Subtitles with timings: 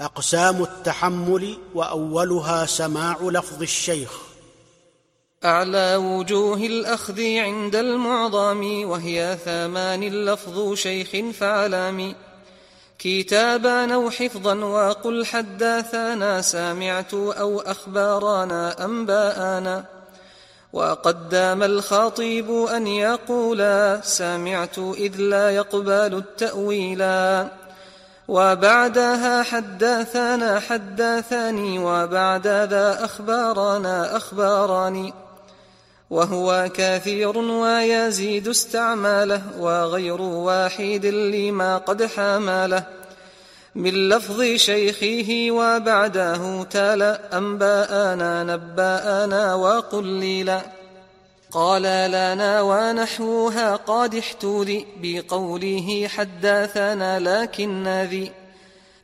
[0.00, 4.10] أقسام التحمل وأولها سماع لفظ الشيخ.
[5.44, 12.14] أعلى وجوه الأخذ عند المعظم وهي ثمان لفظ شيخ فعلام.
[12.98, 19.84] كتابا أو حفظا وقل حدثنا سامعت أو اخبارنا انباءنا
[20.72, 27.48] وقدم الخطيب أن يقولا سمعت إذ لا يقبل التأويلا.
[28.28, 35.14] وبعدها حدثنا حدثني وبعد ذا أخبارنا أخباراني
[36.10, 42.84] وهو كثير ويزيد استعماله وغير واحد لما قد حمله
[43.74, 50.60] من لفظ شيخه وبعده تلا أنباءنا نباءنا وقليلا
[51.52, 58.32] قال لنا ونحوها قادحت ذي بقوله حدثنا لكن ذي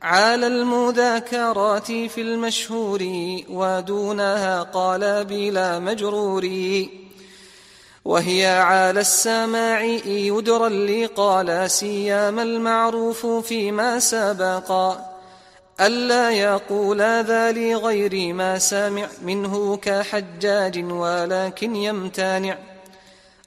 [0.02, 3.02] على المذاكرات في المشهور
[3.48, 6.48] ودونها قال بلا مجرور.
[8.04, 15.11] وهي على السماع يدرى اللي قال سيام المعروف فيما سبقا
[15.80, 22.58] ألا يقول ذا لغير ما سامع منه كحجاج ولكن يمتنع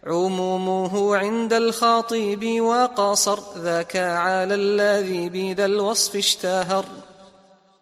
[0.03, 6.85] عمومه عند الخاطب وقصر ذاك على الذي بذا الوصف اشتهر.